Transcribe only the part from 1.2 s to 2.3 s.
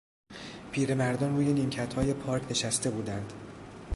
روی نیمکتهای